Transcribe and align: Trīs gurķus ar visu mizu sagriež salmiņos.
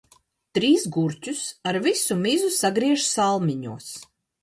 Trīs 0.57 0.85
gurķus 0.95 1.43
ar 1.73 1.81
visu 1.85 2.19
mizu 2.25 2.53
sagriež 2.59 3.07
salmiņos. 3.15 3.97